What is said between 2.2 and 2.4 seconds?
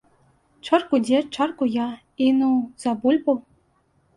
і